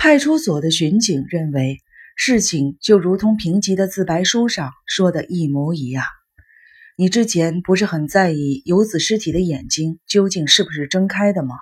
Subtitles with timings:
[0.00, 1.80] 派出所的巡警认为，
[2.14, 6.04] 事情就如同平吉的自白书上说的一模一样。
[6.96, 11.56] 你之前不是很在意游子尸体的眼睛究竟是不是睁开的吗？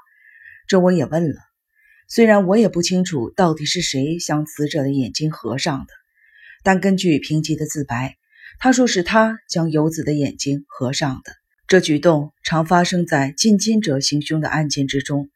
[0.69, 1.37] 这我也问了。
[2.09, 5.95] 虽然我也不清楚到底是谁将死者的眼睛合上的，
[6.62, 8.18] 但根据平吉的自白，
[8.59, 11.32] 他说是他将游子的眼睛合上的。
[11.66, 15.30] 这举动常发生在近亲者行凶的案件之中。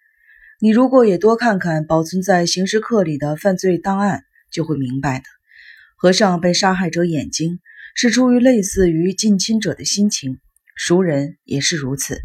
[0.62, 5.24] 你如果也多看看保存在刑事课里的犯罪档案，就会明白的。
[5.96, 7.60] 和尚被杀害者眼睛。
[7.96, 10.38] 是出于类似于近亲者的心情，
[10.76, 12.20] 熟人也是如此。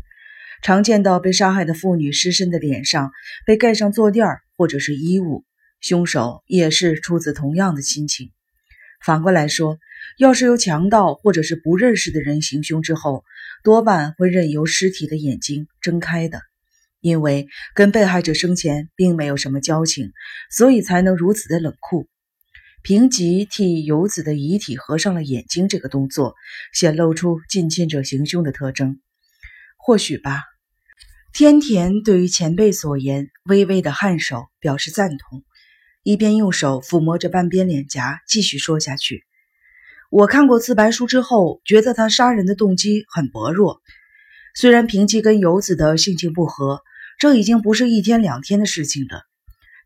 [0.61, 3.11] 常见到被杀害的妇女尸身的脸上
[3.47, 5.43] 被盖上坐垫或者是衣物，
[5.81, 8.31] 凶手也是出自同样的心情。
[9.03, 9.79] 反过来说，
[10.19, 13.25] 要是由强盗或者是不认识的人行凶之后，
[13.63, 16.41] 多半会任由尸体的眼睛睁开的，
[17.05, 20.11] 因为跟被害者生前并没有什么交情，
[20.49, 22.07] 所以才能如此的冷酷。
[22.81, 26.33] 平吉替游子的遗体合上了眼睛，这个动作
[26.73, 28.99] 显露出近亲者行凶的特征。
[29.77, 30.41] 或许吧。
[31.31, 35.43] 天田对于前辈所言，微微的颔首表示赞同，
[36.01, 39.25] 一边用手抚摸着半边脸颊，继续说下去
[40.09, 43.83] ：“我看过自白书之后，觉得他杀人的动机很薄弱。
[44.57, 46.81] 虽然平吉跟游子的性情不合，
[47.25, 49.23] 这已经不是一天两天的事情了。”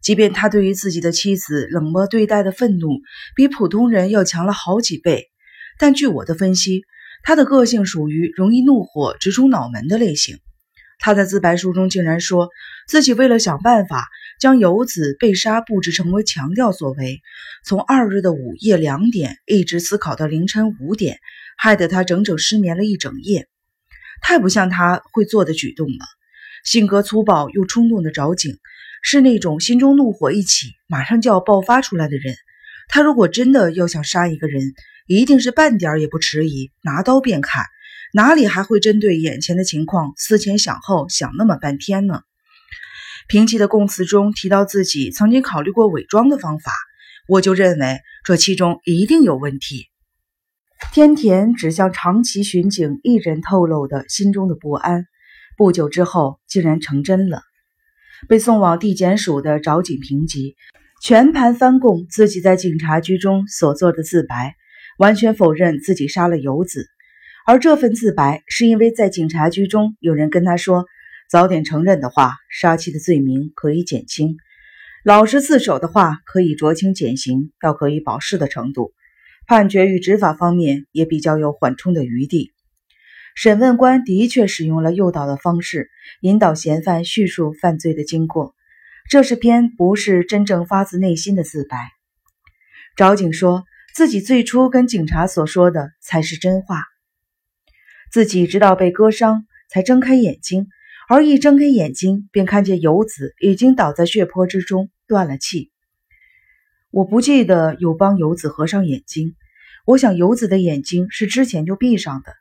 [0.03, 2.99] 即便他对于自己的妻子冷漠对待的愤怒
[3.33, 5.29] 比普通人要强了好几倍，
[5.77, 6.83] 但据我的分析，
[7.23, 10.37] 他的个性属于容易怒火直冲脑门的类型。
[10.99, 12.49] 他在自白书中竟然说
[12.85, 17.21] 自己为了想办法将游子被杀布置成为强调所为，
[17.63, 21.19] 从二日的午夜两点一直思考到凌晨五点，
[21.57, 23.47] 害得他整整失眠了一整夜。
[24.21, 26.18] 太不像他会做的举动了。
[26.63, 28.57] 性格粗暴又冲动的找景。
[29.01, 32.35] 是那种心中怒火一起，马上就要爆发出来的人。
[32.89, 34.61] 他如果真的要想杀一个人，
[35.07, 37.63] 一定是半点也不迟疑，拿刀便砍，
[38.13, 42.23] 哪里还会针对眼前的情况思前想后想那么半天呢？
[43.29, 46.73] 平吉的供词中提到自己曾经考虑过伪装的方法，
[47.29, 49.85] 我就认为这其中一定有问题。
[50.91, 55.05] 天田只向长崎巡警一人透露的心中的不安，
[55.59, 57.41] 不久之后竟然成真了。
[58.29, 60.55] 被送往地检署的找井平吉，
[61.03, 64.55] 全盘翻供自己在警察局中所做的自白，
[64.97, 66.87] 完全否认自己杀了游子。
[67.45, 70.85] 而这份自白是因为在警察局中有人跟他说，
[71.29, 74.37] 早点承认的话，杀妻的罪名可以减轻；
[75.03, 78.93] 老实自首的话，可以酌情减刑到可以保释的程度。
[79.45, 82.53] 判决与执法方面也比较有缓冲的余地。
[83.41, 85.89] 审问官的确使用了诱导的方式，
[86.19, 88.53] 引导嫌犯叙述犯罪的经过。
[89.09, 91.77] 这是篇不是真正发自内心的自白。
[92.97, 93.63] 找警说
[93.95, 96.83] 自己最初跟警察所说的才是真话，
[98.11, 100.67] 自己直到被割伤才睁开眼睛，
[101.07, 105.71] 而一睁开眼睛便看见游子已经倒在血泊之中，断了气。
[106.91, 109.37] 我不记得有帮游子合上眼睛，
[109.85, 112.33] 我想游子的眼睛是之前就闭上的。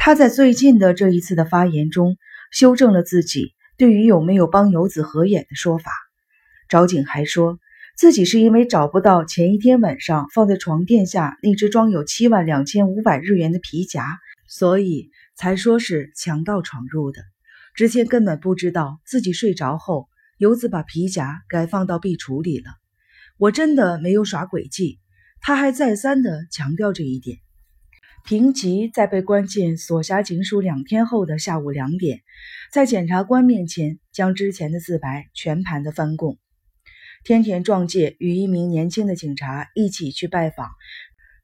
[0.00, 2.16] 他在最近的这一次的发言中
[2.52, 5.90] 修正了自己对于有没有帮游子合眼的说法。
[6.68, 7.58] 找景还说
[7.96, 17.20] 自己是因为找不到前一天晚上放在床垫下那只装有七万两千五百日元的皮夹，所以才说是强盗闯入的。
[17.74, 20.08] 之前根本不知道自己睡着后
[20.38, 22.70] 游子把皮夹该放到壁橱里了。
[23.36, 25.00] 我真的没有耍诡计，
[25.40, 27.38] 他还再三的强调这一点。
[28.24, 32.20] 平吉在被关进所辖警署两天后的下午两点，
[32.70, 36.38] 在检察官面前将之前的自白全盘的翻供。
[37.24, 40.68] 天田壮介与一名年轻的警察一起去拜访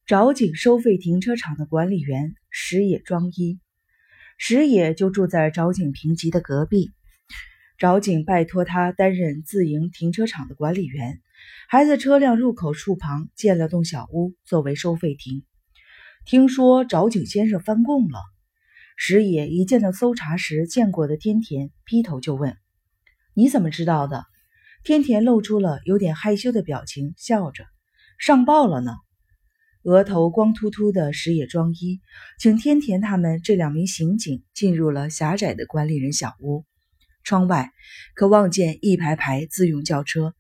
[0.07, 3.59] 找井收费停车场的管理员石野庄一，
[4.37, 6.93] 石野就住在找井平吉的隔壁。
[7.79, 11.21] 找井拜托他担任自营停车场的管理员，
[11.67, 15.45] 还在车辆入口处旁建了栋小屋作为收费亭。
[16.27, 18.19] 听说找井先生翻供了，
[18.97, 22.57] 石野一见到搜查时见过的天田，劈头就问
[23.35, 24.25] ：“你怎么知道的？”
[24.85, 27.67] 天田露出了有点害羞的表情，笑着
[28.19, 28.93] ：“上报了呢。”
[29.85, 32.01] 额头光秃秃的石野庄一，
[32.39, 36.65] 请天田他们这两名刑警进入了狭窄的管理人小屋，
[37.23, 37.71] 窗外
[38.15, 40.35] 可望见一排排自用轿车。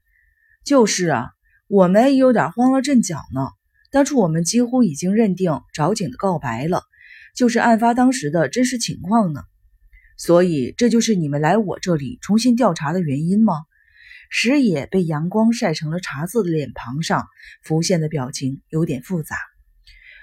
[0.64, 1.28] 就是啊，
[1.68, 3.50] 我们也有点慌了阵脚呢。
[3.94, 6.82] 当初我们几乎已经认定找警的告白了，
[7.36, 9.44] 就是案发当时的真实情况呢。
[10.16, 13.54] 所以这就是你们来我这里重新调查的原因吗？
[14.30, 17.28] 石野被阳光晒成了茶色的脸庞上
[17.62, 19.36] 浮现的表情有点复杂，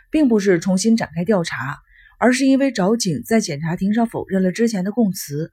[0.09, 1.79] 并不是重新展开调查，
[2.19, 5.49] 而是因为找景在检察庭上否认了之前的供词。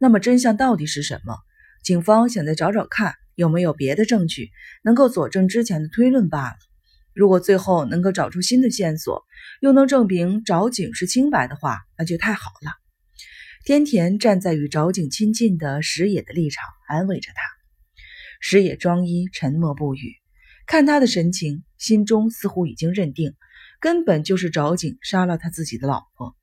[0.00, 1.36] 那么真相到底是什么？
[1.84, 4.48] 警方想再找找看有没有别的证据
[4.82, 6.56] 能够佐证之前的推论罢了。
[7.18, 9.24] 如果最后能够找出新的线索，
[9.60, 12.70] 又能证明找景是清白的话，那就太好了。
[13.64, 17.42] 天田站在与找景亲近的石野的立场，安慰着他。
[18.38, 20.14] 石野庄一沉默不语，
[20.64, 23.34] 看他的神情，心中似乎已经认定，
[23.80, 26.36] 根本就是找景杀了他自己的老婆。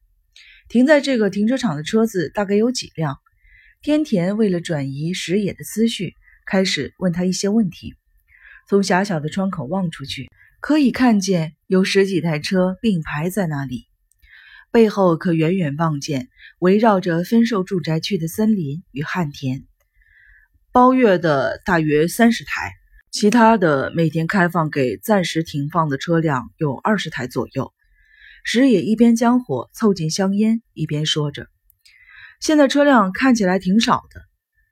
[0.67, 3.17] 停在这个停车场的车子大概有几辆？
[3.81, 7.95] 天田为了转移石野的思绪，开始问他一些问题。
[8.67, 10.29] 从狭小的窗口望出去。
[10.67, 13.85] 可以看见有十几台车并排在那里，
[14.71, 16.27] 背后可远远望见
[16.57, 19.67] 围绕着分售住宅区的森林与旱田。
[20.71, 22.73] 包月的大约三十台，
[23.11, 27.71] 其他的每天开放给暂时停放的车辆有二十台左右。
[28.43, 31.45] 石野一边将火凑近香烟，一边说着
[32.41, 34.23] ：“现在车辆看起来挺少的，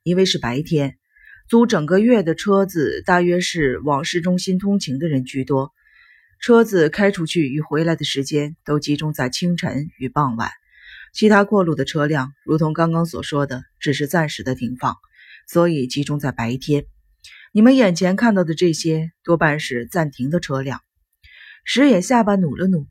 [0.01, 0.97] 因为是白天，
[1.47, 5.71] 租整个月的车子大约是往市中心通勤的人居多。”
[6.43, 10.51] 车子开出去与回来的时间都集中在清晨与傍晚，
[11.13, 14.97] 其他过路的车辆，如同刚刚所说的，只是暂时的停放，
[15.47, 16.83] 所以集中在白天。
[17.53, 20.81] 你们眼前看到的这些，多半是暂停的车辆。
[21.63, 22.87] 石野下巴努了努，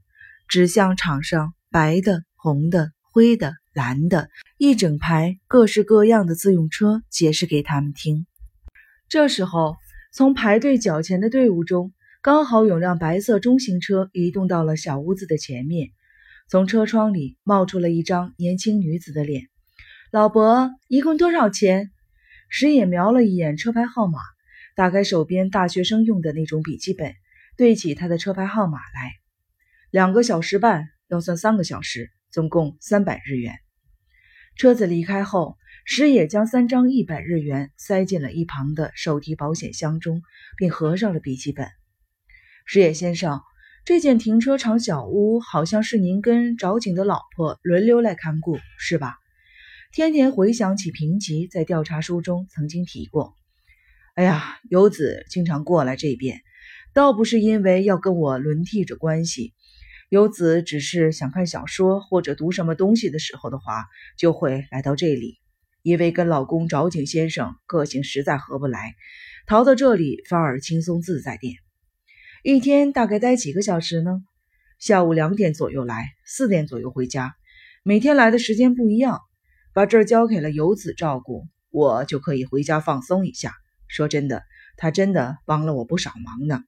[0.48, 8.26] 指向场上白的、红的、灰的、蓝的一整排各式各样的自用车，解释给他们听。
[9.10, 9.76] 这时候，
[10.10, 11.93] 从排队较前的队伍中。
[12.22, 15.90] 刚好有辆白色中型车移动到了小屋子的前面，
[16.48, 19.48] 从车窗里冒出了一张年轻女子的脸。
[20.12, 21.90] 老伯，一共多少钱？
[22.48, 24.20] 石野瞄了一眼车牌号码，
[24.76, 27.12] 打开手边大学生用的那种笔记本，
[27.56, 29.14] 对起他的车牌号码来。
[29.90, 33.58] 两个小时半，要算三个小时，总共三百日元。
[34.54, 40.22] 车子离开后，石野将三张一百日元塞进了一旁的手提保险箱中，
[40.56, 41.66] 并合上了笔记本。
[42.64, 43.40] 石野先生，
[43.84, 49.16] 这间停车场小屋好像是您跟找景的老婆轮流来看顾，是吧？
[49.92, 53.34] 天田回想起平吉在调查书中曾经提过。
[54.14, 56.40] 哎呀，游子经常过来这边，
[56.94, 59.52] 倒不是因为要跟我轮替着关系，
[60.08, 63.84] 游子只是想看小说或者读什么东西的时候的话，
[64.16, 65.38] 就会来到这里。
[65.82, 68.94] 因为跟老公找景先生个性实在合不来，
[69.46, 71.56] 逃到这里反而轻松自在点。
[72.44, 74.20] 一天大概待几个小时呢？
[74.80, 77.36] 下午两点左右来，四点左右回家。
[77.84, 79.20] 每天来的时间不一样。
[79.72, 83.54] 把这儿交给了游子照顾，我就可以回家放松一下。
[83.86, 84.42] 说真的，
[84.76, 86.64] 他真的帮了我不少忙呢。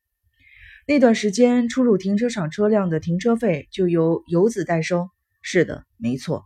[0.86, 5.08] 那段时间出入停车场车辆的停车费就由游子代收。
[5.42, 6.44] 是的，没错。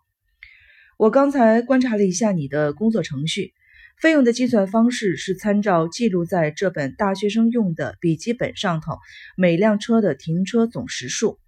[0.97, 3.53] 我刚才观察了一下你的工作程序。
[4.01, 8.97] 费用的计算方式是参照记录在这本大学生用的笔记本上头
[9.37, 11.41] 每辆车的停车总时数，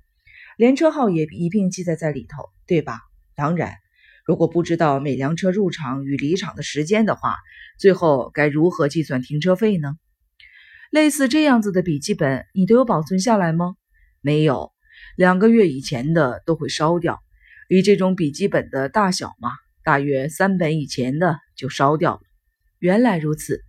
[0.57, 2.99] 连车号也一并记载在里头，对吧？
[3.37, 3.75] 当然，
[4.27, 7.37] 如果不知道每辆车入场与离场的时间的话，
[7.79, 9.95] 最后该如何计算停车费呢？
[10.91, 13.77] 类似这样子的笔记本，你都有保存下来吗？
[14.21, 14.73] 没有，
[15.17, 17.21] 两个月以前的都会烧掉。
[17.69, 19.53] 以这种笔记本的大小嘛，
[19.85, 22.21] 大约三本以前的就烧掉了。
[22.81, 23.63] 原来如此，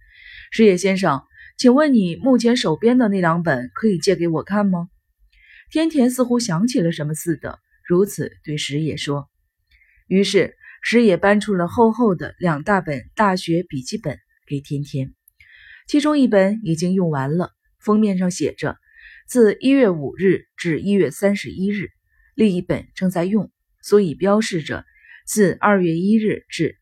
[0.52, 1.22] 石野先生，
[1.58, 4.88] 请问你目前手边的那两本可以借给我看吗？
[5.70, 9.30] 天田似乎想起了什么似的，如此对石野说。
[10.08, 15.14] 于是石野搬出了厚厚的两大本大学笔记本给天田，
[15.88, 18.78] 其中一本已经用完了，封面上写着
[19.28, 21.88] 自一月五日至一月三十一日；
[22.34, 23.52] 另一本正在用，
[23.82, 24.86] 所以标示着
[25.26, 26.78] 自二月一日至。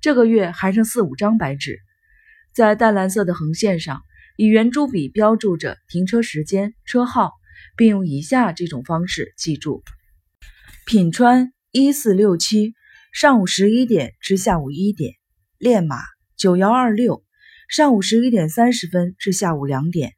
[0.00, 1.80] 这个月还剩四五张白纸，
[2.54, 4.02] 在淡蓝色的横线上
[4.36, 7.32] 以圆珠笔标注着停车时间、车号，
[7.76, 9.82] 并用以下这种方式记住：
[10.86, 12.74] 品川一四六七，
[13.12, 15.14] 上午十一点至下午一点；
[15.58, 15.96] 练马
[16.36, 17.24] 九幺二六，
[17.68, 20.10] 上午十一点三十分至下午两点；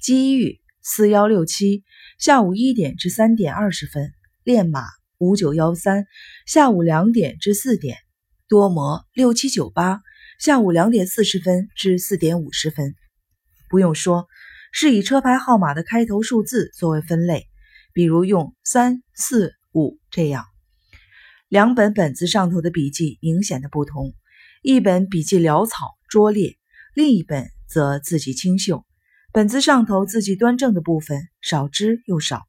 [0.00, 1.84] 机遇四幺六七，
[2.18, 4.08] 下午一点至三点二十分；
[4.42, 4.82] 练马
[5.18, 6.06] 五九幺三，
[6.46, 8.03] 下午两点至四点。
[8.48, 10.02] 多摩六七九八，
[10.38, 12.94] 下午两点四十分至四点五十分。
[13.70, 14.28] 不用说，
[14.70, 17.46] 是以车牌号码的开头数字作为分类，
[17.94, 20.44] 比如用三四五这样。
[21.48, 24.14] 两本本子上头的笔记明显的不同，
[24.62, 26.58] 一本笔记潦草拙劣，
[26.94, 28.84] 另一本则字迹清秀，
[29.32, 32.42] 本子上头字迹端正的部分少之又少。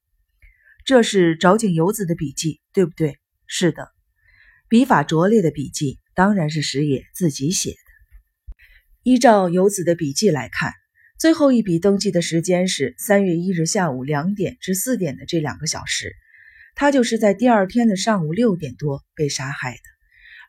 [0.83, 3.17] 这是找井游子的笔记，对不对？
[3.47, 3.89] 是的，
[4.67, 7.77] 笔法拙劣的笔记当然是石野自己写的。
[9.03, 10.73] 依照游子的笔记来看，
[11.19, 16.15] 最后一笔登记的时间是三月一日下午两点至四点的这两个小时，
[16.75, 19.79] 他就是在第二天的上午六点多被杀害的。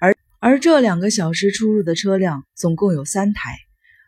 [0.00, 3.56] 而而这两个小时出入的车辆总共有三台，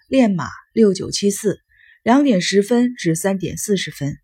[0.08, 1.58] 练马六九七四，
[2.02, 4.16] 两点十分至三点四十分，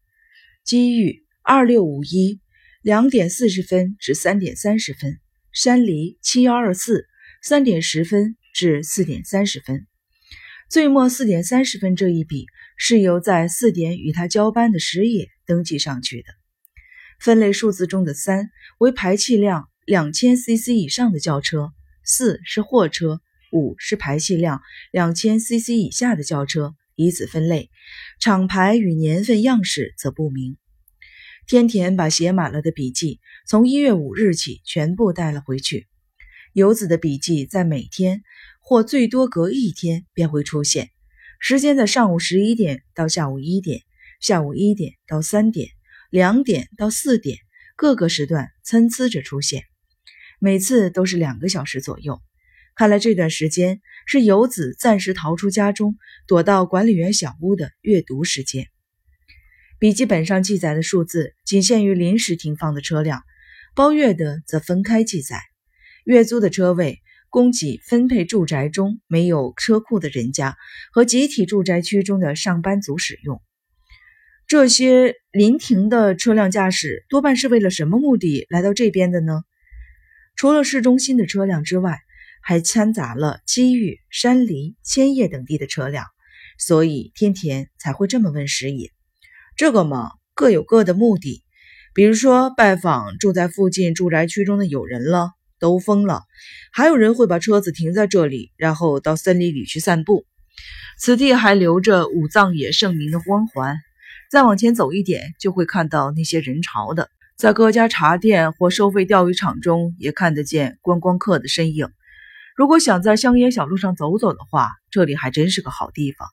[0.64, 1.22] 机遇。
[1.46, 2.40] 二六五一，
[2.80, 5.12] 两点四十分至三点三十分；
[5.54, 7.06] 山梨七幺二四，
[7.40, 9.86] 三点十分至四点三十分。
[10.68, 12.46] 最末四点三十分这一笔
[12.76, 16.26] 是由在四点与他交班的石野登记上去的。
[17.20, 23.20] 分类数字中的三为排气量两千 CC 以上的轿车，四是货车，
[23.52, 27.70] 五是排气量两千 CC 以下的轿车，以此分类。
[28.18, 30.56] 厂牌与年份样式则不明。
[31.46, 35.86] 天田把写满了的笔记从一月五日起全部带了回去。
[36.54, 38.22] 游子的笔记在每天
[38.60, 40.90] 或最多隔一天便会出现，
[41.38, 43.82] 时间在上午十一点到下午一点，
[44.20, 45.68] 下午一点到三点，
[46.10, 47.38] 两点到四点，
[47.76, 49.64] 各个时段参差着出现，
[50.38, 52.20] 每次都是两个小时左右。
[52.74, 55.96] 看来这段时间是游子暂时逃出家中，
[56.26, 58.68] 躲到管理员小屋的阅读时间。
[59.84, 63.22] 笔记本上记载的数字仅限于临时停放的车辆，
[63.74, 65.42] 包月的则分开记载。
[66.06, 70.56] 月租的车位供给分配住宅中没有车库的人家
[70.90, 73.42] 和集体住宅区中的上班族使用。
[74.46, 79.42] 这些临停的车辆驾驶多半是为了什么目的来到这边的呢？
[80.34, 81.98] 除了市中心的车辆之外，
[82.40, 86.06] 还掺杂了机遇、山梨、千叶等地的车辆，
[86.56, 88.93] 所以天田才会这么问石野。
[89.56, 91.44] 这个嘛，各有各的目的。
[91.94, 95.30] 比如说，拜访住在附近住宅区中的友人了，
[95.60, 96.22] 兜风了；
[96.72, 100.24] 还有人会把车子停在这里，然后到森林里去散步。
[100.98, 103.76] 此地还留着武藏野盛名的光环。
[104.28, 107.08] 再往前走一点，就会看到那些人潮的。
[107.36, 111.88] 在各家茶店或收费钓鱼场中，也看得见观光客的身影。
[112.56, 116.26] 如果想在乡野小路上走走的话，这里还真是个好地方。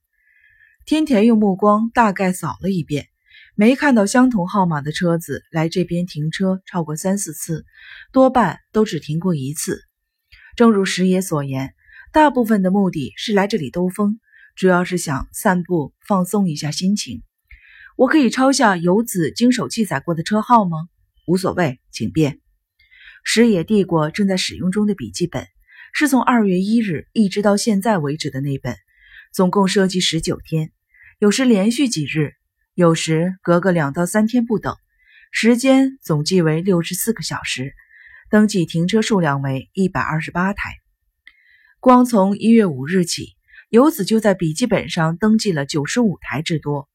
[0.86, 3.11] 天田用目光大概扫了一遍。
[3.56, 7.66] 没看到相同号码的车子来这边停车超过三四次，
[8.14, 9.82] 多半都只停过一次。
[10.56, 11.74] 正如石野所言，
[12.14, 14.20] 大部分的目的是来这里兜风，
[14.56, 17.24] 主要是想散步放松一下心情。
[17.98, 20.88] 我可以抄下游子经手记载过的车号吗？
[21.28, 22.40] 无所谓，请便。
[23.24, 25.46] 石野递过正在使用中的笔记本，
[25.94, 28.76] 是从二月一日一直到现在为止的那本，
[29.34, 30.72] 总共涉及十九天，
[31.20, 32.34] 有时连续几日。
[32.74, 34.78] 有时隔个两到三天不等，
[35.30, 37.74] 时间总计为六十四个小时，
[38.30, 40.76] 登记停车数量为一百二十八台。
[41.82, 43.36] 光从一月五日起，
[43.68, 46.88] 游子就在笔记本上登记了九十五台之多。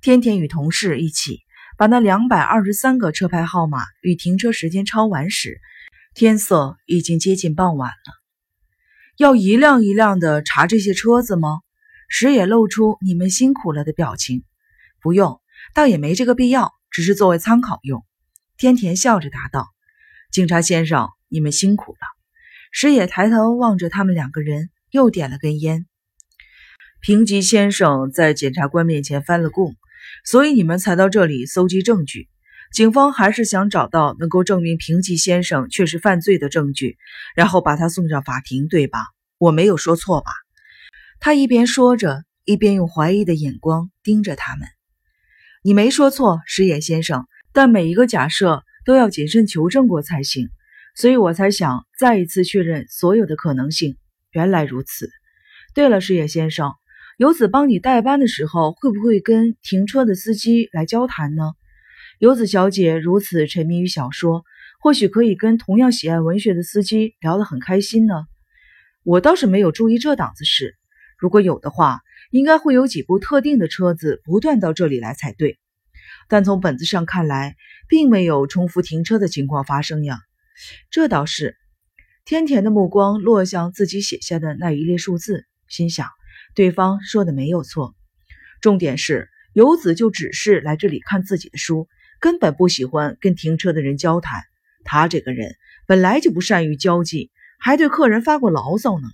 [0.00, 1.38] 天天与同事一起
[1.78, 5.60] 把那两百二十三个车牌号码与停车时间抄完时，
[6.14, 8.22] 天色已经接近傍晚了。
[9.18, 11.60] 要一辆一辆的查这些车子吗？
[12.08, 14.42] 时也露出你们辛苦了的表情。
[15.02, 15.40] 不用，
[15.74, 18.04] 倒也没这个必要，只是作为参考用。
[18.56, 19.66] 天田笑着答道
[20.30, 21.98] ：“警察先生，你们辛苦了。”
[22.70, 25.86] 石野抬头望着他们两个人，又点了根烟。
[27.00, 29.74] 平吉先生在检察官面前翻了供，
[30.24, 32.28] 所以你们才到这里搜集证据。
[32.72, 36.96] 警方还是想找到能够证明平吉先生确实犯罪的证据，
[37.34, 39.00] 然后把他送上法庭，对吧？
[39.36, 40.30] 我没有说错吧？
[41.20, 44.66] 他一边说着，一边用怀疑的眼光盯着他们。
[45.64, 50.48] 你没说错，石野先生，但每一个假设都要谨慎求证过才行，
[50.96, 53.96] 所以我才想再一次确认所有的可能性。
[54.32, 55.08] 原来如此。
[55.72, 56.72] 对了，石野先生，
[57.16, 61.52] 游子帮你代班的时候，会不会跟停车的司机来交谈呢？
[62.18, 64.42] 游子小姐如此沉迷于小说，
[64.80, 68.24] 或许可以跟同样喜爱文学的司机聊得很开心呢。
[69.04, 70.74] 我倒是没有注意这档子事，
[71.16, 72.00] 如果有的话。
[72.32, 75.58] 应该会有几部特定的车子不断到这里来才对，
[76.28, 77.56] 但从本子上看来，
[77.88, 80.18] 并没有重复停车的情况发生呀。
[80.90, 81.58] 这倒是，
[82.24, 86.08] 天田的目光落向自己写下的那一列数字，心想
[86.54, 87.94] 对方说的没有错。
[88.62, 91.86] 重点是游子就只是来这里看自己的书，
[92.18, 94.40] 根本不喜欢跟停车的人交谈。
[94.84, 95.54] 他这个人
[95.86, 99.06] 本来就不善于交际，还对客人发过牢骚呢。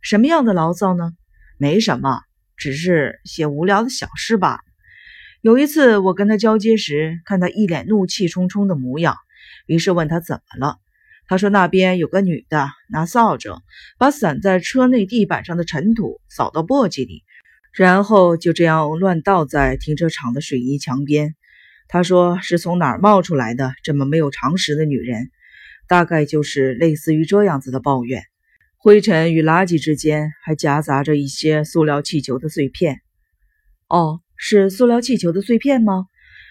[0.00, 1.12] 什么样的牢骚呢？
[1.58, 2.20] 没什么，
[2.62, 4.60] 只是些无聊的小事吧。
[5.40, 9.16] 有一次我跟他交接时，看他一脸怒气冲冲的模样，
[9.66, 10.76] 于是问他怎么了。
[11.26, 13.50] 他说那边有个女的拿扫帚
[13.98, 17.24] 把散在车内地板上的尘土扫到簸箕里，
[17.72, 21.34] 然后就这样乱倒在停车场的水泥墙边。
[21.88, 25.32] 他说是从哪儿冒出来的这么没有常识的女人，
[25.88, 28.22] 大概就是类似于这样子的抱怨。
[28.84, 33.00] 灰尘与垃圾之间还夹杂着一些塑料气球的碎片。
[33.86, 36.06] 哦，是塑料气球的碎片吗？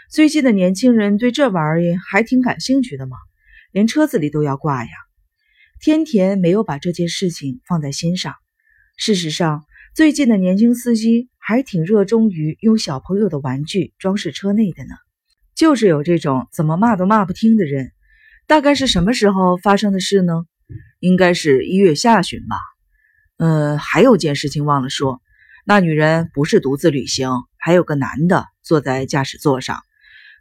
[0.09, 3.17] 最近的年轻人对这玩意还挺感兴趣的嘛，
[3.73, 4.91] 连车子里都要挂呀。
[5.81, 8.33] 天田没有把这件事情放在心上。
[8.95, 14.95] 事实上，最近的年轻司机还挺热衷于用小朋友的玩具装饰车内的呢。
[15.53, 17.91] 就是有这种怎么骂都骂不听的人。
[18.47, 20.45] 大概是什么时候发生的事呢？
[20.99, 22.57] 应该是一月下旬吧。
[23.37, 25.21] 呃，还有件事情忘了说，
[25.65, 29.79] 那女人不是独自旅行，还有个男的坐在驾驶座上，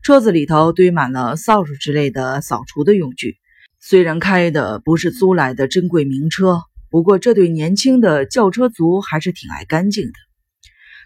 [0.03, 3.37] 车子里头堆满了扫帚之类的扫除的用具。
[3.81, 10.13] 虽然开的不是租来的珍贵名车，不过这对年轻的轿车族还是挺爱干净的。